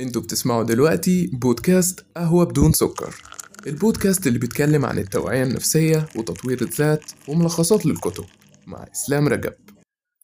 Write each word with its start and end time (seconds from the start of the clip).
أنتوا 0.00 0.22
بتسمعوا 0.22 0.62
دلوقتي 0.62 1.26
بودكاست 1.32 2.06
قهوة 2.16 2.44
بدون 2.44 2.72
سكر. 2.72 3.14
البودكاست 3.66 4.26
اللي 4.26 4.38
بيتكلم 4.38 4.84
عن 4.84 4.98
التوعية 4.98 5.42
النفسية 5.42 6.08
وتطوير 6.16 6.62
الذات 6.62 7.04
وملخصات 7.28 7.86
للكتب. 7.86 8.24
مع 8.66 8.86
إسلام 8.92 9.28
رجب. 9.28 9.52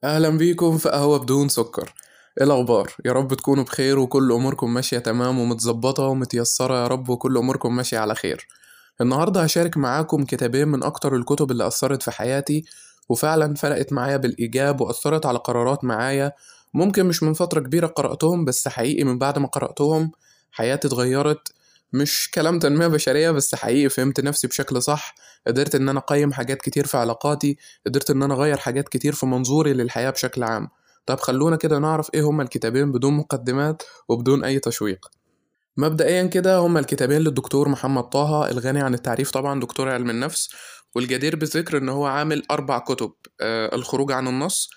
أهلا 0.04 0.28
بيكم 0.28 0.78
في 0.78 0.88
قهوة 0.88 1.18
بدون 1.18 1.48
سكر. 1.48 1.94
إيه 2.40 2.46
الأخبار؟ 2.46 2.92
يا 3.04 3.12
رب 3.12 3.34
تكونوا 3.34 3.64
بخير 3.64 3.98
وكل 3.98 4.32
أموركم 4.32 4.74
ماشية 4.74 4.98
تمام 4.98 5.38
ومتظبطة 5.38 6.02
ومتيسرة. 6.02 6.82
يا 6.82 6.86
رب 6.86 7.08
وكل 7.08 7.36
أموركم 7.36 7.76
ماشية 7.76 7.98
على 7.98 8.14
خير. 8.14 8.46
النهاردة 9.00 9.42
هشارك 9.42 9.76
معاكم 9.76 10.24
كتابين 10.24 10.68
من 10.68 10.82
أكتر 10.82 11.16
الكتب 11.16 11.50
اللي 11.50 11.66
أثرت 11.66 12.02
في 12.02 12.10
حياتي 12.10 12.64
وفعلا 13.08 13.54
فرقت 13.54 13.92
معايا 13.92 14.16
بالإيجاب 14.16 14.80
وأثرت 14.80 15.26
على 15.26 15.38
قرارات 15.38 15.84
معايا 15.84 16.32
ممكن 16.74 17.06
مش 17.06 17.22
من 17.22 17.32
فترة 17.32 17.60
كبيرة 17.60 17.86
قرأتهم 17.86 18.44
بس 18.44 18.68
حقيقي 18.68 19.04
من 19.04 19.18
بعد 19.18 19.38
ما 19.38 19.46
قرأتهم 19.46 20.12
حياتي 20.50 20.88
اتغيرت. 20.88 21.48
مش 21.92 22.30
كلام 22.34 22.58
تنمية 22.58 22.86
بشرية 22.86 23.30
بس 23.30 23.54
حقيقي 23.54 23.88
فهمت 23.88 24.20
نفسي 24.20 24.46
بشكل 24.46 24.82
صح. 24.82 25.14
قدرت 25.46 25.74
إن 25.74 25.88
أنا 25.88 25.98
أقيم 25.98 26.32
حاجات 26.32 26.62
كتير 26.62 26.86
في 26.86 26.96
علاقاتي 26.96 27.56
قدرت 27.86 28.10
إن 28.10 28.22
أنا 28.22 28.34
أغير 28.34 28.56
حاجات 28.56 28.88
كتير 28.88 29.12
في 29.12 29.26
منظوري 29.26 29.72
للحياة 29.72 30.10
بشكل 30.10 30.42
عام. 30.42 30.68
طب 31.06 31.20
خلونا 31.20 31.56
كده 31.56 31.78
نعرف 31.78 32.08
إيه 32.14 32.22
هما 32.22 32.42
الكتابين 32.42 32.92
بدون 32.92 33.12
مقدمات 33.14 33.82
وبدون 34.08 34.44
أي 34.44 34.58
تشويق. 34.58 35.06
مبدئيا 35.76 36.26
كده 36.26 36.58
هما 36.58 36.80
الكتابين 36.80 37.18
للدكتور 37.18 37.68
محمد 37.68 38.02
طه 38.04 38.50
الغني 38.50 38.80
عن 38.80 38.94
التعريف 38.94 39.30
طبعا 39.30 39.60
دكتور 39.60 39.88
علم 39.88 40.10
النفس 40.10 40.50
والجدير 40.94 41.36
بالذكر 41.36 41.78
إن 41.78 41.88
هو 41.88 42.06
عامل 42.06 42.42
أربع 42.50 42.78
كتب 42.78 43.12
آه 43.40 43.74
الخروج 43.74 44.12
عن 44.12 44.28
النص 44.28 44.70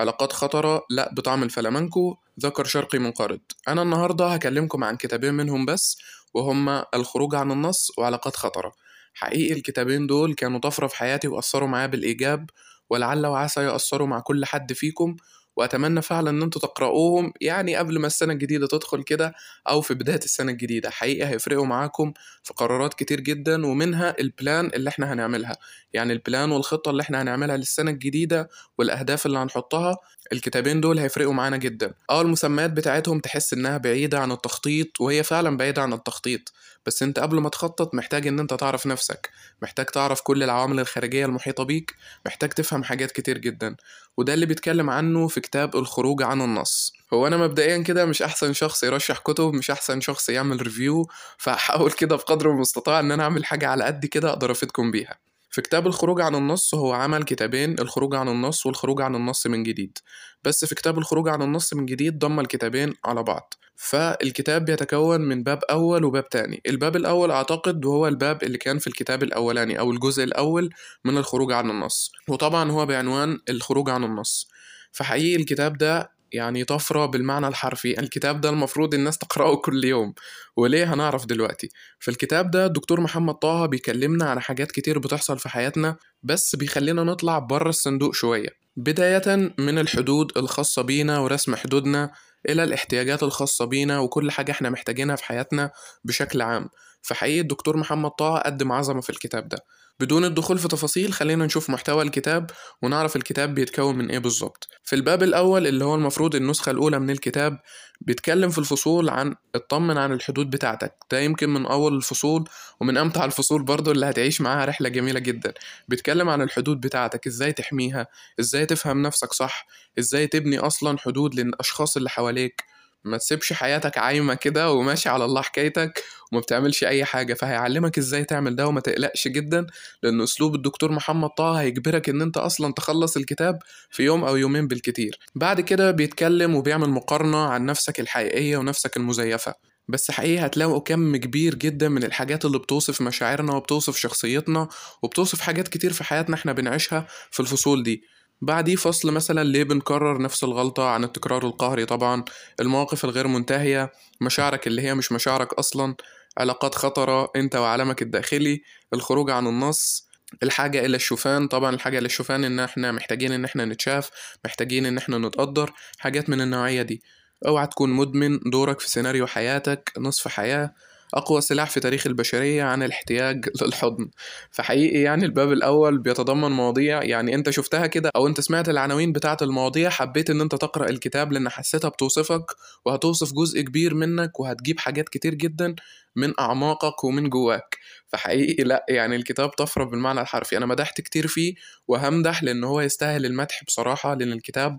علاقات 0.00 0.32
خطرة 0.32 0.86
لا 0.90 1.14
بطعم 1.14 1.42
الفلامنكو 1.42 2.16
ذكر 2.40 2.64
شرقي 2.64 2.98
منقرض. 2.98 3.40
أنا 3.68 3.82
النهاردة 3.82 4.26
هكلمكم 4.26 4.84
عن 4.84 4.96
كتابين 4.96 5.34
منهم 5.34 5.66
بس 5.66 5.98
وهما 6.34 6.86
الخروج 6.94 7.34
عن 7.34 7.52
النص 7.52 7.92
وعلاقات 7.98 8.36
خطرة. 8.36 8.72
حقيقي 9.14 9.52
الكتابين 9.52 10.06
دول 10.06 10.34
كانوا 10.34 10.58
طفرة 10.58 10.86
في 10.86 10.96
حياتي 10.96 11.28
وأثروا 11.28 11.68
معايا 11.68 11.86
بالإيجاب 11.86 12.50
ولعل 12.90 13.26
وعسى 13.26 13.60
يأثروا 13.60 14.06
مع 14.06 14.20
كل 14.20 14.44
حد 14.44 14.72
فيكم 14.72 15.16
وأتمنى 15.56 16.02
فعلا 16.02 16.30
إن 16.30 16.42
أنتوا 16.42 16.60
تقرأوهم 16.60 17.32
يعني 17.40 17.76
قبل 17.76 17.98
ما 17.98 18.06
السنة 18.06 18.32
الجديدة 18.32 18.66
تدخل 18.66 19.02
كده 19.02 19.34
أو 19.68 19.80
في 19.80 19.94
بداية 19.94 20.18
السنة 20.24 20.52
الجديدة. 20.52 20.90
حقيقي 20.90 21.28
هيفرقوا 21.28 21.66
معاكم 21.66 22.12
في 22.42 22.54
قرارات 22.54 22.94
كتير 22.94 23.20
جدا 23.20 23.66
ومنها 23.66 24.16
البلان 24.20 24.66
اللي 24.74 24.88
إحنا 24.90 25.12
هنعملها. 25.12 25.56
يعني 25.92 26.12
ال 26.12 26.20
plan 26.20 26.52
والخطة 26.52 26.90
اللي 26.90 27.02
إحنا 27.02 27.22
هنعملها 27.22 27.56
للسنة 27.56 27.90
الجديدة 27.90 28.48
والأهداف 28.78 29.26
اللي 29.26 29.38
هنحطها 29.38 29.96
الكتابين 30.32 30.80
دول 30.80 30.98
هيفرقوا 30.98 31.32
معانا 31.32 31.56
جدا. 31.56 31.94
أه 32.10 32.20
المسميات 32.22 32.70
بتاعتهم 32.70 33.20
تحس 33.20 33.52
إنها 33.52 33.78
بعيدة 33.78 34.18
عن 34.20 34.32
التخطيط 34.32 35.00
وهي 35.00 35.22
فعلا 35.22 35.56
بعيدة 35.56 35.82
عن 35.82 35.92
التخطيط. 35.92 36.52
بس 36.90 37.02
انت 37.02 37.18
قبل 37.18 37.38
ما 37.40 37.48
تخطط 37.48 37.94
محتاج 37.94 38.26
ان 38.26 38.40
انت 38.40 38.54
تعرف 38.54 38.86
نفسك 38.86 39.30
محتاج 39.62 39.86
تعرف 39.86 40.20
كل 40.20 40.42
العوامل 40.42 40.80
الخارجية 40.80 41.26
المحيطة 41.26 41.64
بيك 41.64 41.94
محتاج 42.26 42.50
تفهم 42.50 42.84
حاجات 42.84 43.10
كتير 43.12 43.38
جدا. 43.38 43.76
وده 44.16 44.34
اللي 44.34 44.46
بيتكلم 44.46 44.90
عنه 44.90 45.28
في 45.28 45.40
كتاب 45.40 45.76
الخروج 45.76 46.22
عن 46.22 46.42
النص. 46.42 46.92
هو 47.14 47.26
أنا 47.26 47.36
مبدئيا 47.36 47.78
كده 47.82 48.04
مش 48.06 48.22
أحسن 48.22 48.52
شخص 48.52 48.82
يرشح 48.84 49.18
كتب 49.18 49.54
مش 49.54 49.70
أحسن 49.70 50.00
شخص 50.00 50.28
يعمل 50.28 50.62
review 50.62 51.08
فهحاول 51.38 51.92
كده 51.92 52.16
بقدر 52.16 52.50
المستطاع 52.50 53.00
إن 53.00 53.12
أنا 53.12 53.22
أعمل 53.22 53.44
حاجة 53.44 53.68
على 53.68 53.84
قد 53.84 54.06
كده 54.06 54.30
أقدر 54.30 54.50
أفيدكم 54.50 54.90
بيها. 54.90 55.19
في 55.50 55.62
كتاب 55.62 55.86
الخروج 55.86 56.20
عن 56.20 56.34
النص 56.34 56.74
هو 56.74 56.92
عمل 56.92 57.22
كتابين 57.22 57.78
الخروج 57.78 58.14
عن 58.14 58.28
النص 58.28 58.66
والخروج 58.66 59.00
عن 59.02 59.14
النص 59.14 59.46
من 59.46 59.62
جديد. 59.62 59.98
بس 60.44 60.64
في 60.64 60.74
كتاب 60.74 60.98
الخروج 60.98 61.28
عن 61.28 61.42
النص 61.42 61.74
من 61.74 61.86
جديد 61.86 62.18
ضم 62.18 62.40
الكتابين 62.40 62.94
على 63.04 63.22
بعض. 63.22 63.54
فالكتاب 63.76 64.64
بيتكون 64.64 65.20
من 65.20 65.42
باب 65.42 65.64
أول 65.70 66.04
وباب 66.04 66.28
تاني. 66.28 66.62
الباب 66.66 66.96
الأول 66.96 67.30
أعتقد 67.30 67.86
هو 67.86 68.08
الباب 68.08 68.42
اللي 68.42 68.58
كان 68.58 68.78
في 68.78 68.86
الكتاب 68.86 69.22
الأولاني 69.22 69.78
أو 69.78 69.90
الجزء 69.90 70.24
الأول 70.24 70.70
من 71.04 71.18
الخروج 71.18 71.52
عن 71.52 71.70
النص. 71.70 72.12
وطبعا 72.28 72.70
هو 72.70 72.86
بعنوان 72.86 73.38
الخروج 73.48 73.90
عن 73.90 74.04
النص. 74.04 74.48
فحقيقي 74.92 75.36
الكتاب 75.36 75.78
ده 75.78 76.19
يعني 76.32 76.64
طفرة 76.64 77.06
بالمعنى 77.06 77.48
الحرفي. 77.48 78.00
الكتاب 78.00 78.40
ده 78.40 78.48
المفروض 78.48 78.94
الناس 78.94 79.18
تقرأه 79.18 79.56
كل 79.56 79.84
يوم. 79.84 80.14
وليه 80.56 80.94
هنعرف 80.94 81.26
دلوقتي؟ 81.26 81.68
في 82.00 82.10
الكتاب 82.10 82.50
ده 82.50 82.66
الدكتور 82.66 83.00
محمد 83.00 83.34
طه 83.34 83.66
بيكلمنا 83.66 84.24
عن 84.24 84.40
حاجات 84.40 84.72
كتير 84.72 84.98
بتحصل 84.98 85.38
في 85.38 85.48
حياتنا 85.48 85.96
بس 86.22 86.56
بيخلينا 86.56 87.04
نطلع 87.04 87.38
بره 87.38 87.68
الصندوق 87.68 88.14
شوية. 88.14 88.48
بداية 88.76 89.52
من 89.58 89.78
الحدود 89.78 90.38
الخاصة 90.38 90.82
بينا 90.82 91.18
ورسم 91.18 91.54
حدودنا 91.56 92.10
إلى 92.48 92.64
الاحتياجات 92.64 93.22
الخاصة 93.22 93.64
بينا 93.64 93.98
وكل 93.98 94.30
حاجة 94.30 94.52
إحنا 94.52 94.70
محتاجينها 94.70 95.16
في 95.16 95.24
حياتنا 95.24 95.70
بشكل 96.04 96.42
عام. 96.42 96.68
فحقيقي 97.02 97.40
الدكتور 97.40 97.76
محمد 97.76 98.10
طه 98.10 98.38
قدم 98.38 98.72
عظمة 98.72 99.00
في 99.00 99.10
الكتاب 99.10 99.48
ده. 99.48 99.58
بدون 100.00 100.24
الدخول 100.24 100.58
في 100.58 100.68
تفاصيل 100.68 101.12
خلينا 101.12 101.46
نشوف 101.46 101.70
محتوى 101.70 102.02
الكتاب 102.02 102.50
ونعرف 102.82 103.16
الكتاب 103.16 103.54
بيتكون 103.54 103.98
من 103.98 104.10
إيه 104.10 104.18
بالظبط. 104.18 104.68
في 104.84 104.96
الباب 104.96 105.22
الأول 105.22 105.66
اللي 105.66 105.84
هو 105.84 105.94
المفروض 105.94 106.34
النسخة 106.34 106.70
الأولى 106.70 106.98
من 106.98 107.10
الكتاب 107.10 107.58
بيتكلم 108.00 108.50
في 108.50 108.58
الفصول 108.58 109.08
عن 109.08 109.34
اطمن 109.54 109.98
عن 109.98 110.12
الحدود 110.12 110.50
بتاعتك. 110.50 110.94
ده 111.10 111.20
يمكن 111.20 111.50
من 111.50 111.66
أول 111.66 111.96
الفصول 111.96 112.48
ومن 112.80 112.96
أمتع 112.96 113.24
الفصول 113.24 113.62
برضو 113.62 113.90
اللي 113.90 114.06
هتعيش 114.06 114.40
معاها 114.40 114.64
رحلة 114.64 114.88
جميلة 114.88 115.20
جدا. 115.20 115.54
بيتكلم 115.88 116.28
عن 116.28 116.42
الحدود 116.42 116.80
بتاعتك 116.80 117.26
إزاي 117.26 117.52
تحميها 117.52 118.06
إزاي 118.40 118.66
تفهم 118.66 119.02
نفسك 119.02 119.32
صح 119.32 119.66
إزاي 119.98 120.26
تبني 120.26 120.58
أصلا 120.58 120.98
حدود 120.98 121.34
للأشخاص 121.34 121.96
اللي 121.96 122.10
حواليك. 122.10 122.64
ما 123.04 123.16
تسيبش 123.18 123.52
حياتك 123.52 123.98
عايمة 123.98 124.34
كده 124.34 124.72
وماشي 124.72 125.08
على 125.08 125.24
الله 125.24 125.42
حكايتك 125.42 126.04
وما 126.32 126.40
بتعملش 126.40 126.84
أي 126.84 127.04
حاجة 127.04 127.34
فهيعلمك 127.34 127.98
إزاي 127.98 128.24
تعمل 128.24 128.56
ده 128.56 128.66
وما 128.66 128.80
تقلقش 128.80 129.28
جدا 129.28 129.66
لأن 130.02 130.20
أسلوب 130.20 130.54
الدكتور 130.54 130.92
محمد 130.92 131.28
طه 131.30 131.52
هيجبرك 131.60 132.08
إن 132.08 132.22
أنت 132.22 132.36
أصلا 132.36 132.72
تخلص 132.72 133.16
الكتاب 133.16 133.58
في 133.90 134.02
يوم 134.02 134.24
أو 134.24 134.36
يومين 134.36 134.68
بالكتير. 134.68 135.18
بعد 135.34 135.60
كده 135.60 135.90
بيتكلم 135.90 136.54
وبيعمل 136.54 136.90
مقارنة 136.90 137.38
عن 137.46 137.66
نفسك 137.66 138.00
الحقيقية 138.00 138.56
ونفسك 138.56 138.96
المزيفة. 138.96 139.54
بس 139.88 140.10
حقيقي 140.10 140.46
هتلاقوا 140.46 140.80
كم 140.80 141.16
كبير 141.16 141.54
جدا 141.54 141.88
من 141.88 142.04
الحاجات 142.04 142.44
اللي 142.44 142.58
بتوصف 142.58 143.00
مشاعرنا 143.02 143.52
وبتوصف 143.54 143.96
شخصيتنا 143.96 144.68
وبتوصف 145.02 145.40
حاجات 145.40 145.68
كتير 145.68 145.92
في 145.92 146.04
حياتنا 146.04 146.34
إحنا 146.36 146.52
بنعيشها 146.52 147.06
في 147.30 147.40
الفصول 147.40 147.82
دي. 147.82 148.02
بعديه 148.42 148.76
فصل 148.76 149.12
مثلا 149.12 149.44
ليه 149.44 149.62
بنكرر 149.62 150.22
نفس 150.22 150.44
الغلطة 150.44 150.88
عن 150.88 151.04
التكرار 151.04 151.46
القهري 151.46 151.84
طبعا 151.84 152.24
المواقف 152.60 153.04
الغير 153.04 153.26
منتهية 153.26 153.92
مشاعرك 154.20 154.66
اللي 154.66 154.82
هي 154.82 154.94
مش 154.94 155.12
مشاعرك 155.12 155.52
أصلا. 155.52 155.94
علاقات 156.38 156.74
خطرة 156.74 157.30
أنت 157.36 157.56
وعالمك 157.56 158.02
الداخلي 158.02 158.62
الخروج 158.94 159.30
عن 159.30 159.46
النص 159.46 160.10
الحاجة 160.42 160.86
إلى 160.86 160.96
الشوفان 160.96 161.48
طبعا 161.48 161.74
الحاجة 161.74 161.98
إلى 161.98 162.06
الشوفان 162.06 162.44
إن 162.44 162.60
إحنا 162.60 162.92
محتاجين 162.92 163.32
إن 163.32 163.44
إحنا 163.44 163.64
نتشاف 163.64 164.10
محتاجين 164.44 164.86
إن 164.86 164.98
إحنا 164.98 165.18
نتقدر 165.18 165.72
حاجات 165.98 166.28
من 166.30 166.40
النوعية 166.40 166.82
دي. 166.82 167.02
أوعى 167.46 167.66
تكون 167.66 167.90
مدمن 167.90 168.38
دورك 168.38 168.80
في 168.80 168.90
سيناريو 168.90 169.26
حياتك 169.26 169.92
نصف 169.98 170.28
حياة 170.28 170.74
أقوى 171.14 171.40
سلاح 171.40 171.70
في 171.70 171.80
تاريخ 171.80 172.06
البشرية 172.06 172.62
عن 172.62 172.82
الاحتياج 172.82 173.48
للحضن. 173.62 174.10
فحقيقي 174.50 174.98
يعني 175.00 175.24
الباب 175.24 175.52
الأول 175.52 175.98
بيتضمن 175.98 176.50
مواضيع 176.50 177.02
يعني 177.02 177.34
أنت 177.34 177.50
شفتها 177.50 177.86
كده 177.86 178.10
أو 178.16 178.26
أنت 178.26 178.40
سمعت 178.40 178.68
العناوين 178.68 179.12
بتاعة 179.12 179.36
المواضيع 179.42 179.90
حبيت 179.90 180.30
إن 180.30 180.40
أنت 180.40 180.54
تقرأ 180.54 180.88
الكتاب 180.90 181.32
لأن 181.32 181.48
حسيتها 181.48 181.88
بتوصفك 181.88 182.44
وهتوصف 182.84 183.32
جزء 183.32 183.60
كبير 183.60 183.94
منك 183.94 184.40
وهتجيب 184.40 184.78
حاجات 184.78 185.08
كتير 185.08 185.34
جدا 185.34 185.74
من 186.16 186.32
أعماقك 186.40 187.04
ومن 187.04 187.28
جواك. 187.30 187.78
فحقيقي 188.08 188.64
لأ 188.64 188.86
يعني 188.88 189.16
الكتاب 189.16 189.48
طفرة 189.48 189.84
بالمعنى 189.84 190.20
الحرفي. 190.20 190.56
أنا 190.56 190.66
مدحت 190.66 191.00
كتير 191.00 191.26
فيه 191.26 191.54
وهمدح 191.88 192.42
لأن 192.42 192.64
هو 192.64 192.80
يستاهل 192.80 193.26
المدح 193.26 193.64
بصراحة 193.66 194.14
لأن 194.14 194.32
الكتاب 194.32 194.78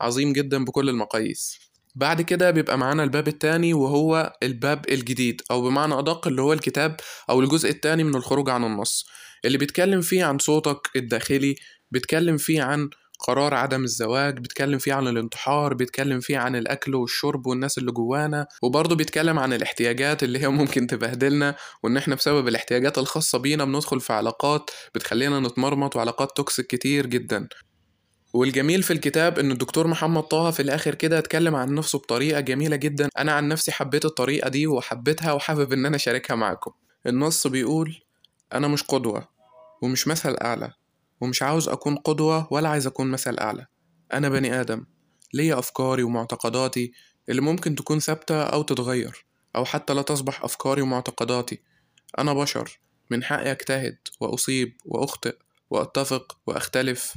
عظيم 0.00 0.32
جدا 0.32 0.64
بكل 0.64 0.88
المقاييس. 0.88 1.69
بعد 1.94 2.22
كده 2.22 2.50
بيبقى 2.50 2.78
معانا 2.78 3.04
الباب 3.04 3.28
التاني 3.28 3.74
وهو 3.74 4.32
الباب 4.42 4.84
الجديد 4.90 5.42
أو 5.50 5.62
بمعنى 5.62 5.98
أدق 5.98 6.26
اللي 6.28 6.42
هو 6.42 6.52
الكتاب 6.52 6.96
أو 7.30 7.40
الجزء 7.40 7.70
التاني 7.70 8.04
من 8.04 8.14
الخروج 8.14 8.50
عن 8.50 8.64
النص. 8.64 9.06
اللي 9.44 9.58
بيتكلم 9.58 10.00
فيه 10.00 10.24
عن 10.24 10.38
صوتك 10.38 10.80
الداخلي 10.96 11.54
بيتكلم 11.90 12.36
فيه 12.36 12.62
عن 12.62 12.90
قرار 13.20 13.54
عدم 13.54 13.84
الزواج 13.84 14.38
بيتكلم 14.38 14.78
فيه 14.78 14.94
عن 14.94 15.08
الانتحار 15.08 15.74
بيتكلم 15.74 16.20
فيه 16.20 16.38
عن 16.38 16.56
الأكل 16.56 16.94
والشرب 16.94 17.46
والناس 17.46 17.78
اللي 17.78 17.92
جوانا 17.92 18.46
وبرضه 18.62 18.96
بيتكلم 18.96 19.38
عن 19.38 19.52
الاحتياجات 19.52 20.22
اللي 20.22 20.38
هي 20.38 20.48
ممكن 20.60 20.86
تبهدلنا 20.86 21.56
وإن 21.82 21.96
إحنا 21.96 22.14
بسبب 22.14 22.48
الاحتياجات 22.48 22.98
الخاصة 22.98 23.38
بينا 23.38 23.64
بندخل 23.64 24.00
في 24.00 24.12
علاقات 24.12 24.70
بتخلينا 24.94 25.40
نتمرمط 25.40 25.96
وعلاقات 25.96 26.36
توكسيك 26.36 26.66
كتير 26.66 27.06
جدا. 27.06 27.48
والجميل 28.32 28.82
في 28.82 28.92
الكتاب 28.92 29.38
إن 29.38 29.50
الدكتور 29.50 29.86
محمد 29.86 30.22
طه 30.22 30.50
في 30.50 30.62
الآخر 30.62 30.94
كده 30.94 31.18
اتكلم 31.18 31.56
عن 31.56 31.74
نفسه 31.74 31.98
بطريقة 31.98 32.40
جميلة 32.40 32.76
جدا. 32.76 33.08
أنا 33.18 33.32
عن 33.32 33.48
نفسي 33.48 33.72
حبيت 33.72 34.04
الطريقة 34.04 34.48
دي 34.48 34.66
وحبيتها 34.66 35.32
وحابب 35.32 35.72
إن 35.72 35.86
أنا 35.86 35.96
أشاركها 35.96 36.34
معاكم. 36.34 36.70
النص 37.06 37.46
بيقول 37.46 37.96
أنا 38.52 38.68
مش 38.68 38.82
قدوة 38.82 39.28
ومش 39.82 40.08
مثل 40.08 40.36
أعلى 40.42 40.72
ومش 41.20 41.42
عاوز 41.42 41.68
أكون 41.68 41.96
قدوة 41.96 42.48
ولا 42.50 42.68
عايز 42.68 42.86
أكون 42.86 43.10
مثل 43.10 43.38
أعلى. 43.38 43.66
أنا 44.12 44.28
بني 44.28 44.60
آدم 44.60 44.86
ليا 45.34 45.58
أفكاري 45.58 46.02
ومعتقداتي 46.02 46.92
اللي 47.28 47.40
ممكن 47.40 47.74
تكون 47.74 47.98
ثابتة 47.98 48.42
أو 48.42 48.62
تتغير 48.62 49.26
أو 49.56 49.64
حتى 49.64 49.94
لا 49.94 50.02
تصبح 50.02 50.44
أفكاري 50.44 50.82
ومعتقداتي. 50.82 51.62
أنا 52.18 52.32
بشر 52.32 52.80
من 53.10 53.24
حقي 53.24 53.50
أجتهد 53.50 53.98
وأصيب 54.20 54.76
وأخطئ 54.84 55.36
وأتفق 55.70 56.38
وأختلف 56.46 57.14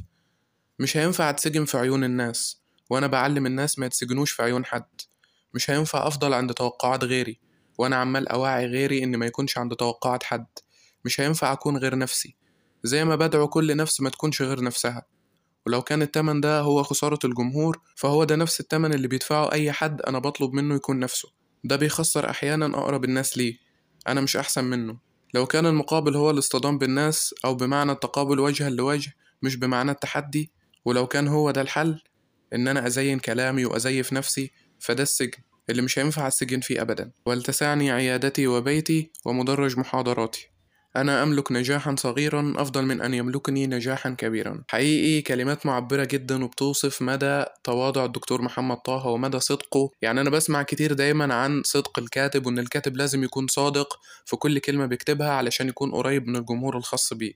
مش 0.78 0.96
هينفع 0.96 1.30
أتسجن 1.30 1.64
في 1.64 1.78
عيون 1.78 2.04
الناس 2.04 2.62
وأنا 2.90 3.06
بعلم 3.06 3.46
الناس 3.46 3.78
ما 3.78 3.86
يتسجنوش 3.86 4.30
في 4.30 4.42
عيون 4.42 4.64
حد. 4.64 5.00
مش 5.54 5.70
هينفع 5.70 6.06
أفضل 6.06 6.34
عند 6.34 6.54
توقعات 6.54 7.04
غيري 7.04 7.40
وأنا 7.78 7.96
عمال 7.96 8.28
أوعي 8.28 8.66
غيري 8.66 9.04
إن 9.04 9.16
ما 9.16 9.26
يكونش 9.26 9.58
عند 9.58 9.74
توقعات 9.74 10.22
حد. 10.22 10.46
مش 11.04 11.20
هينفع 11.20 11.52
أكون 11.52 11.76
غير 11.76 11.98
نفسي. 11.98 12.36
زي 12.82 13.04
ما 13.04 13.16
بدعو 13.16 13.48
كل 13.48 13.76
نفس 13.76 14.00
ما 14.00 14.10
تكونش 14.10 14.42
غير 14.42 14.62
نفسها. 14.64 15.06
ولو 15.66 15.82
كان 15.82 16.02
التمن 16.02 16.40
ده 16.40 16.60
هو 16.60 16.82
خسارة 16.82 17.18
الجمهور 17.24 17.80
فهو 17.96 18.24
ده 18.24 18.36
نفس 18.36 18.60
التمن 18.60 18.94
اللي 18.94 19.08
بيدفعه 19.08 19.52
أي 19.52 19.72
حد 19.72 20.00
أنا 20.00 20.18
بطلب 20.18 20.52
منه 20.52 20.74
يكون 20.74 20.98
نفسه. 20.98 21.28
ده 21.64 21.76
بيخسر 21.76 22.30
أحيانا 22.30 22.66
أقرب 22.66 23.04
الناس 23.04 23.38
ليه. 23.38 23.58
أنا 24.08 24.20
مش 24.20 24.36
أحسن 24.36 24.64
منه. 24.64 24.98
لو 25.34 25.46
كان 25.46 25.66
المقابل 25.66 26.16
هو 26.16 26.30
الاصطدام 26.30 26.78
بالناس 26.78 27.34
أو 27.44 27.54
بمعنى 27.54 27.92
التقابل 27.92 28.40
وجها 28.40 28.70
لوجه 28.70 29.12
مش 29.42 29.56
بمعنى 29.56 29.90
التحدي 29.90 30.52
ولو 30.84 31.06
كان 31.06 31.28
هو 31.28 31.50
ده 31.50 31.60
الحل 31.60 32.02
إن 32.54 32.68
أنا 32.68 32.86
أزين 32.86 33.18
كلامي 33.18 33.64
وأزيف 33.64 34.12
نفسي 34.12 34.52
فده 34.78 35.02
السجن 35.02 35.38
اللي 35.70 35.82
مش 35.82 35.98
هينفع 35.98 36.26
السجن 36.26 36.60
فيه 36.60 36.82
أبدا. 36.82 37.10
ولتسعني 37.26 37.90
عيادتي 37.90 38.46
وبيتي 38.46 39.10
ومدرج 39.24 39.78
محاضراتي. 39.78 40.50
أنا 40.96 41.22
أملك 41.22 41.52
نجاحا 41.52 41.96
صغيرا 41.98 42.54
أفضل 42.56 42.84
من 42.84 43.00
أن 43.00 43.14
يملكني 43.14 43.66
نجاحا 43.66 44.10
كبيرا. 44.10 44.64
حقيقي 44.68 45.22
كلمات 45.22 45.66
معبرة 45.66 46.04
جدا 46.04 46.44
وبتوصف 46.44 47.02
مدى 47.02 47.44
تواضع 47.64 48.04
الدكتور 48.04 48.42
محمد 48.42 48.76
طه 48.76 49.06
ومدى 49.06 49.40
صدقه. 49.40 49.90
يعني 50.02 50.20
أنا 50.20 50.30
بسمع 50.30 50.62
كتير 50.62 50.92
دايما 50.92 51.34
عن 51.34 51.62
صدق 51.64 51.98
الكاتب 51.98 52.46
وإن 52.46 52.58
الكاتب 52.58 52.96
لازم 52.96 53.24
يكون 53.24 53.46
صادق 53.46 53.98
في 54.24 54.36
كل 54.36 54.58
كلمة 54.58 54.86
بيكتبها 54.86 55.30
علشان 55.30 55.68
يكون 55.68 55.90
قريب 55.90 56.26
من 56.28 56.36
الجمهور 56.36 56.76
الخاص 56.76 57.12
بيه. 57.12 57.32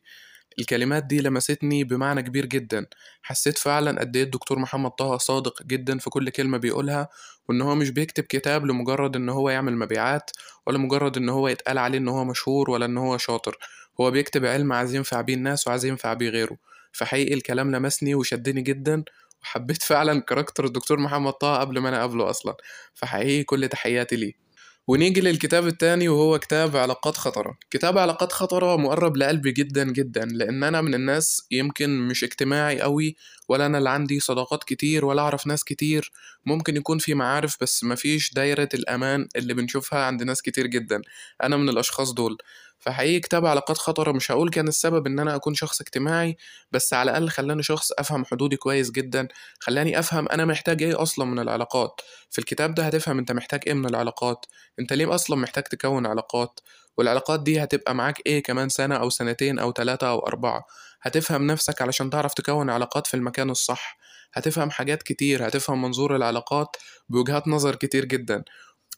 الكلمات 0.58 1.04
دي 1.04 1.20
لمستني 1.20 1.84
بمعنى 1.84 2.22
كبير 2.22 2.46
جدا. 2.46 2.86
حسيت 3.22 3.58
فعلا 3.58 4.00
قد 4.00 4.16
إيه 4.16 4.22
الدكتور 4.24 4.58
محمد 4.58 4.90
طه 4.90 5.16
صادق 5.16 5.62
جدا 5.62 5.98
في 5.98 6.10
كل 6.10 6.30
كلمة 6.30 6.58
بيقولها 6.58 7.08
وإن 7.48 7.62
هو 7.62 7.74
مش 7.74 7.90
بيكتب 7.90 8.24
كتاب 8.24 8.66
لمجرد 8.66 9.16
إن 9.16 9.28
هو 9.28 9.50
يعمل 9.50 9.76
مبيعات 9.76 10.30
ولا 10.66 10.78
مجرد 10.78 11.16
إن 11.16 11.28
هو 11.28 11.48
يتقال 11.48 11.78
عليه 11.78 11.98
إن 11.98 12.08
هو 12.08 12.24
مشهور 12.24 12.70
ولا 12.70 12.86
إن 12.86 12.98
هو 12.98 13.18
شاطر. 13.18 13.58
هو 14.00 14.10
بيكتب 14.10 14.44
علم 14.44 14.72
عايز 14.72 14.94
ينفع 14.94 15.20
بيه 15.20 15.34
الناس 15.34 15.66
وعايز 15.66 15.84
ينفع 15.84 16.12
بيه 16.14 16.28
غيره. 16.28 16.56
فحقيقي 16.92 17.34
الكلام 17.34 17.76
لمسني 17.76 18.14
وشدني 18.14 18.62
جدا 18.62 19.04
وحبيت 19.42 19.82
فعلا 19.82 20.20
كاركتر 20.28 20.64
الدكتور 20.64 20.98
محمد 21.00 21.32
طه 21.32 21.56
قبل 21.58 21.78
ما 21.78 21.88
أنا 21.88 21.98
أقابله 21.98 22.30
أصلا. 22.30 22.56
فحقيقي 22.94 23.42
كل 23.44 23.68
تحياتي 23.68 24.16
ليه. 24.16 24.47
ونيجي 24.88 25.20
للكتاب 25.20 25.66
التاني 25.66 26.08
وهو 26.08 26.38
كتاب 26.38 26.76
علاقات 26.76 27.16
خطرة. 27.16 27.58
كتاب 27.70 27.98
علاقات 27.98 28.32
خطرة 28.32 28.76
مقرب 28.76 29.16
لقلبي 29.16 29.52
جدا 29.52 29.84
جدا 29.92 30.24
لأن 30.24 30.64
أنا 30.64 30.80
من 30.80 30.94
الناس 30.94 31.46
يمكن 31.50 31.98
مش 32.08 32.24
اجتماعي 32.24 32.80
قوي 32.80 33.16
ولا 33.48 33.66
أنا 33.66 33.78
اللي 33.78 33.90
عندي 33.90 34.20
صداقات 34.20 34.64
كتير 34.64 35.04
ولا 35.04 35.22
أعرف 35.22 35.46
ناس 35.46 35.64
كتير. 35.64 36.12
ممكن 36.46 36.76
يكون 36.76 36.98
في 36.98 37.14
معارف 37.14 37.56
بس 37.60 37.84
مفيش 37.84 38.34
دايرة 38.34 38.68
الأمان 38.74 39.28
اللي 39.36 39.54
بنشوفها 39.54 39.98
عند 40.04 40.22
ناس 40.22 40.42
كتير 40.42 40.66
جدا. 40.66 41.02
أنا 41.42 41.56
من 41.56 41.68
الأشخاص 41.68 42.12
دول. 42.12 42.36
فحقيقي 42.78 43.20
كتاب 43.20 43.46
علاقات 43.46 43.78
خطرة 43.78 44.12
مش 44.12 44.30
هقول 44.30 44.50
كان 44.50 44.68
السبب 44.68 45.06
إن 45.06 45.18
أنا 45.18 45.34
أكون 45.36 45.54
شخص 45.54 45.80
اجتماعي 45.80 46.36
بس 46.72 46.94
على 46.94 47.10
الأقل 47.10 47.28
خلاني 47.28 47.62
شخص 47.62 47.92
أفهم 47.98 48.24
حدودي 48.24 48.56
كويس 48.56 48.90
جدا 48.90 49.28
خلاني 49.60 49.98
أفهم 49.98 50.28
أنا 50.28 50.44
محتاج 50.44 50.82
إيه 50.82 51.02
أصلا 51.02 51.24
من 51.24 51.38
العلاقات. 51.38 52.00
في 52.30 52.38
الكتاب 52.38 52.74
ده 52.74 52.82
هتفهم 52.86 53.18
أنت 53.18 53.32
محتاج 53.32 53.60
إيه 53.66 53.74
من 53.74 53.86
العلاقات 53.86 54.46
أنت 54.80 54.92
ليه 54.92 55.14
أصلا 55.14 55.36
محتاج 55.36 55.64
تكون 55.64 56.06
علاقات 56.06 56.60
والعلاقات 56.96 57.42
دي 57.42 57.62
هتبقى 57.64 57.94
معاك 57.94 58.22
إيه 58.26 58.42
كمان 58.42 58.68
سنة 58.68 58.96
أو 58.96 59.10
سنتين 59.10 59.58
أو 59.58 59.70
تلاتة 59.70 60.08
أو 60.08 60.18
أربعة. 60.26 60.66
هتفهم 61.02 61.46
نفسك 61.46 61.82
علشان 61.82 62.10
تعرف 62.10 62.34
تكون 62.34 62.70
علاقات 62.70 63.06
في 63.06 63.14
المكان 63.14 63.50
الصح. 63.50 63.98
هتفهم 64.34 64.70
حاجات 64.70 65.02
كتير 65.02 65.48
هتفهم 65.48 65.82
منظور 65.82 66.16
العلاقات 66.16 66.76
بوجهات 67.08 67.48
نظر 67.48 67.74
كتير 67.74 68.04
جدا. 68.04 68.44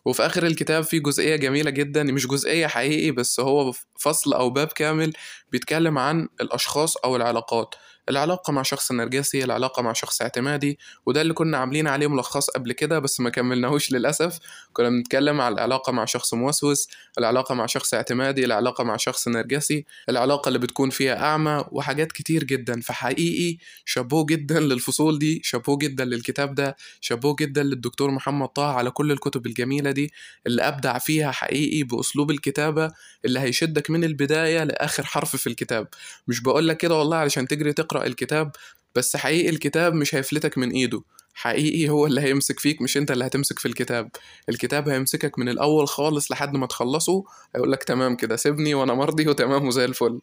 وفي 0.05 0.27
آخر 0.27 0.47
الكتاب 0.47 0.85
في 0.85 0.99
جزئية 1.01 1.37
جميلة 1.37 1.71
جدا 1.71 2.03
مش 2.03 2.27
جزئية 2.27 2.67
حقيقي 2.67 3.11
بس 3.11 3.41
هو 3.41 3.73
فصل 4.01 4.33
أو 4.35 4.51
باب 4.51 4.67
كامل 4.69 5.13
بيتكلم 5.53 5.99
عن 5.99 6.29
الأشخاص 6.41 6.97
أو 6.97 7.17
العلاقات. 7.17 7.75
العلاقة 8.11 8.53
مع 8.53 8.63
شخص 8.63 8.93
نرجسي 8.93 9.45
العلاقة 9.45 9.83
مع 9.83 9.93
شخص 9.93 10.23
اعتمادي 10.23 10.79
وده 11.07 11.21
اللي 11.21 11.35
كنا 11.35 11.59
عاملين 11.59 11.87
عليه 11.89 12.07
ملخص 12.07 12.51
قبل 12.51 12.73
كده 12.73 12.99
بس 12.99 13.21
ما 13.21 13.31
كملناهوش 13.31 13.91
للأسف. 13.93 14.39
كنا 14.73 14.89
بنتكلم 14.89 15.41
على 15.41 15.55
العلاقة 15.55 15.93
مع 15.93 16.05
شخص 16.05 16.35
موسوس 16.35 16.89
العلاقة 17.19 17.55
مع 17.55 17.67
شخص 17.67 17.95
اعتمادي 17.95 18.45
العلاقة 18.45 18.85
مع 18.85 18.97
شخص 18.97 19.29
نرجسي 19.29 19.85
العلاقة 20.09 20.49
اللي 20.49 20.59
بتكون 20.59 20.91
فيها 20.91 21.17
أعمى 21.25 21.65
وحاجات 21.73 22.13
كتير 22.13 22.45
جدا. 22.45 22.81
فحقيقي 22.81 23.57
شابوه 23.85 24.27
جدا 24.27 24.61
للفصول 24.61 25.19
دي 25.19 25.41
شابوه 25.45 25.79
جدا 25.79 26.05
للكتاب 26.05 26.55
ده 26.55 26.77
شابوه 27.01 27.37
جدا 27.41 27.63
للدكتور 27.63 28.11
محمد 28.11 28.49
طه 28.49 28.67
على 28.75 28.91
كل 28.91 29.13
الكتب 29.13 29.47
الجميلة 29.47 29.91
دي 29.91 30.13
اللي 30.47 30.63
أبدع 30.63 30.99
فيها 30.99 31.31
حقيقي 31.31 31.83
بأسلوب 31.83 32.31
الكتابة 32.31 32.93
اللي 33.25 33.41
هيشدك 33.41 33.91
من 33.91 34.05
البداية 34.05 34.65
لآخر 34.65 35.05
حرف 35.07 35.37
في 35.37 35.47
الكتاب. 35.47 35.89
مش 36.29 36.41
بقولك 36.43 36.77
كده 36.77 36.95
والله 36.99 37.17
علشان 37.17 37.49
تجري 37.49 37.73
تقرأ 37.73 38.00
الكتاب 38.07 38.53
بس 38.95 39.17
حقيقي 39.17 39.49
الكتاب 39.49 39.95
مش 39.95 40.15
هيفلتك 40.15 40.59
من 40.59 40.71
إيده. 40.71 41.03
حقيقي 41.35 41.89
هو 41.89 42.07
اللي 42.07 42.21
هيمسك 42.21 42.61
فيك 42.61 42.83
مش 42.83 42.97
أنت 42.97 43.11
اللي 43.11 43.27
هتمسك 43.27 43.59
في 43.59 43.67
الكتاب. 43.69 44.11
الكتاب 44.49 44.89
هيمسكك 44.89 45.39
من 45.39 45.49
الأول 45.49 45.89
خالص 45.89 46.33
لحد 46.33 46.57
ما 46.57 46.67
تخلصه 46.67 47.25
هيقولك 47.55 47.85
تمام 47.85 48.17
كده 48.17 48.37
سيبني 48.37 48.75
وأنا 48.75 48.95
مرضي 48.95 49.29
وتمام 49.29 49.67
وزي 49.67 49.85
الفل. 49.85 50.21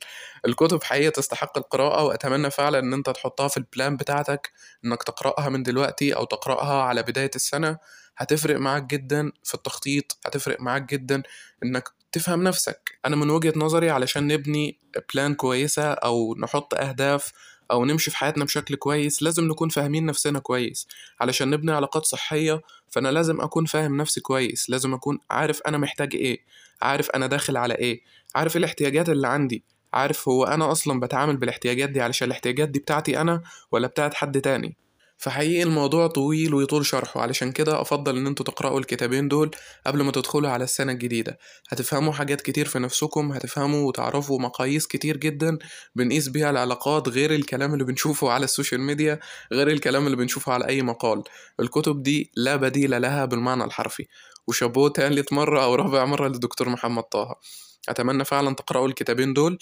الكتب 0.47 0.83
حقيقة 0.83 1.09
تستحق 1.09 1.57
القراءة 1.57 2.03
وأتمنى 2.03 2.49
فعلا 2.51 2.79
إن 2.79 2.93
أنت 2.93 3.09
تحطها 3.09 3.47
في 3.47 3.57
ال 3.57 3.65
plan 3.65 3.97
بتاعتك 3.97 4.51
إنك 4.85 5.03
تقرأها 5.03 5.49
من 5.49 5.63
دلوقتي 5.63 6.15
أو 6.15 6.25
تقرأها 6.25 6.83
على 6.83 7.03
بداية 7.03 7.31
السنة. 7.35 7.77
هتفرق 8.17 8.57
معاك 8.59 8.83
جدا 8.83 9.31
في 9.43 9.53
التخطيط 9.53 10.17
هتفرق 10.25 10.61
معاك 10.61 10.89
جدا 10.93 11.23
إنك 11.63 11.89
تفهم 12.11 12.43
نفسك. 12.43 12.99
أنا 13.05 13.15
من 13.15 13.29
وجهة 13.29 13.53
نظري 13.55 13.89
علشان 13.89 14.27
نبني 14.27 14.79
plan 15.13 15.33
كويسة 15.35 15.91
أو 15.91 16.35
نحط 16.39 16.73
أهداف 16.73 17.31
أو 17.71 17.85
نمشي 17.85 18.11
في 18.11 18.17
حياتنا 18.17 18.45
بشكل 18.45 18.75
كويس 18.75 19.23
لازم 19.23 19.47
نكون 19.47 19.69
فاهمين 19.69 20.05
نفسنا 20.05 20.39
كويس. 20.39 20.87
علشان 21.21 21.49
نبني 21.49 21.71
علاقات 21.71 22.05
صحية 22.05 22.61
فأنا 22.89 23.09
لازم 23.09 23.41
أكون 23.41 23.65
فاهم 23.65 23.97
نفسي 23.97 24.21
كويس. 24.21 24.69
لازم 24.69 24.93
أكون 24.93 25.19
عارف 25.29 25.61
أنا 25.61 25.77
محتاج 25.77 26.15
إيه 26.15 26.39
عارف 26.81 27.09
أنا 27.09 27.27
داخل 27.27 27.57
على 27.57 27.75
إيه 27.75 28.01
عارف 28.35 28.57
الاحتياجات 28.57 29.09
اللي 29.09 29.27
عندي 29.27 29.63
عارف 29.93 30.29
هو 30.29 30.43
أنا 30.43 30.71
أصلا 30.71 30.99
بتعامل 30.99 31.37
بالاحتياجات 31.37 31.89
دي 31.89 32.01
علشان 32.01 32.27
الاحتياجات 32.27 32.69
دي 32.69 32.79
بتاعتي 32.79 33.21
أنا 33.21 33.41
ولا 33.71 33.87
بتاعت 33.87 34.13
حد 34.13 34.41
تاني. 34.41 34.77
فحقيقي 35.17 35.63
الموضوع 35.63 36.07
طويل 36.07 36.53
ويطول 36.53 36.85
شرحه 36.85 37.21
علشان 37.21 37.51
كده 37.51 37.81
أفضل 37.81 38.17
إن 38.17 38.27
أنتوا 38.27 38.45
تقرأوا 38.45 38.79
الكتابين 38.79 39.27
دول 39.27 39.51
قبل 39.87 40.01
ما 40.03 40.11
تدخلوا 40.11 40.49
على 40.49 40.63
السنة 40.63 40.91
الجديدة. 40.91 41.39
هتفهموا 41.69 42.13
حاجات 42.13 42.41
كتير 42.41 42.65
في 42.65 42.79
نفسكم 42.79 43.31
هتفهموا 43.31 43.87
وتعرفوا 43.87 44.39
مقاييس 44.39 44.87
كتير 44.87 45.17
جدا 45.17 45.57
بنقيس 45.95 46.27
بيها 46.29 46.49
العلاقات 46.49 47.09
غير 47.09 47.33
الكلام 47.35 47.73
اللي 47.73 47.83
بنشوفه 47.83 48.31
على 48.31 48.43
ال 48.43 48.49
social 48.49 48.81
media 48.81 49.19
غير 49.53 49.67
الكلام 49.67 50.05
اللي 50.05 50.17
بنشوفه 50.17 50.53
على 50.53 50.67
أي 50.67 50.81
مقال. 50.81 51.23
الكتب 51.59 52.03
دي 52.03 52.31
لا 52.35 52.55
بديل 52.55 53.01
لها 53.01 53.25
بالمعنى 53.25 53.63
الحرفي. 53.63 54.07
وشابوه 54.47 54.89
تالت 54.89 55.33
مرة 55.33 55.63
أو 55.63 55.75
رابع 55.75 56.05
مرة 56.05 56.27
للدكتور 56.27 56.69
محمد 56.69 57.03
طه. 57.03 57.35
أتمنى 57.89 58.25
فعلا 58.25 58.55
تقرأوا 58.55 58.87
الكتابين 58.87 59.33
دول 59.33 59.57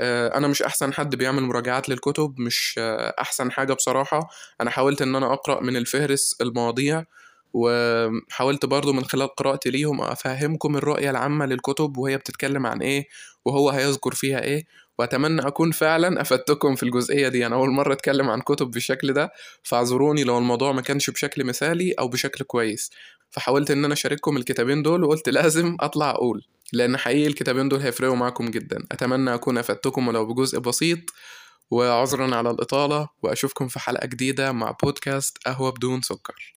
أنا 0.00 0.48
مش 0.48 0.62
أحسن 0.62 0.92
حد 0.92 1.16
بيعمل 1.16 1.42
مراجعات 1.42 1.88
للكتب 1.88 2.34
مش 2.40 2.74
آه، 2.78 3.14
أحسن 3.20 3.52
حاجة 3.52 3.72
بصراحة. 3.72 4.28
أنا 4.60 4.70
حاولت 4.70 5.02
إن 5.02 5.16
أنا 5.16 5.32
أقرأ 5.32 5.60
من 5.60 5.76
الفهرس 5.76 6.36
المواضيع 6.40 7.04
وحاولت 7.54 8.66
برضو 8.66 8.92
من 8.92 9.04
خلال 9.04 9.28
قراءتي 9.28 9.70
ليهم 9.70 10.00
أفهمكم 10.00 10.76
الرؤية 10.76 11.10
العامة 11.10 11.46
للكتب 11.46 11.96
وهي 11.96 12.16
بتتكلم 12.18 12.66
عن 12.66 12.82
إيه 12.82 13.04
وهو 13.44 13.70
هيذكر 13.70 14.14
فيها 14.14 14.42
إيه. 14.42 14.64
وأتمنى 14.98 15.46
أكون 15.46 15.70
فعلا 15.70 16.20
أفدتكم 16.20 16.74
في 16.74 16.82
الجزئية 16.82 17.28
دي. 17.28 17.46
أنا 17.46 17.56
أول 17.56 17.70
مرة 17.70 17.92
أتكلم 17.92 18.30
عن 18.30 18.40
كتب 18.40 18.70
بالشكل 18.70 19.12
ده 19.12 19.32
فاعذروني 19.62 20.24
لو 20.24 20.38
الموضوع 20.38 20.72
ما 20.72 20.82
كانش 20.82 21.10
بشكل 21.10 21.44
مثالي 21.44 21.92
أو 21.92 22.08
بشكل 22.08 22.44
كويس. 22.44 22.90
فحاولت 23.30 23.70
إن 23.70 23.84
أنا 23.84 23.94
أشارككم 23.94 24.36
الكتابين 24.36 24.82
دول 24.82 25.04
وقلت 25.04 25.28
لازم 25.28 25.76
أطلع 25.80 26.10
أقول. 26.10 26.44
لأن 26.72 26.96
حقيقي 26.96 27.26
الكتابين 27.26 27.68
دول 27.68 27.80
هيفرقوا 27.80 28.16
معاكم 28.16 28.50
جدا. 28.50 28.86
أتمنى 28.92 29.34
أكون 29.34 29.58
أفدتكم 29.58 30.08
ولو 30.08 30.26
بجزء 30.26 30.58
بسيط 30.58 30.98
وعذرا 31.70 32.36
على 32.36 32.50
الإطالة 32.50 33.08
وأشوفكم 33.22 33.68
في 33.68 33.78
حلقة 33.80 34.06
جديدة 34.06 34.52
مع 34.52 34.70
بودكاست 34.82 35.38
قهوة 35.46 35.70
بدون 35.70 36.02
سكر. 36.02 36.50